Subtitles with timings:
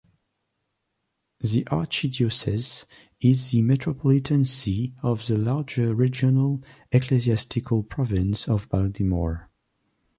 [1.41, 2.85] The archdiocese
[3.19, 9.51] is the metropolitan see of the larger regional Ecclesiastical Province of Baltimore.